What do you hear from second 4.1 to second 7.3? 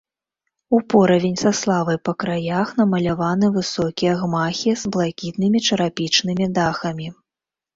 гмахі з блакітнымі чарапічнымі дахамі.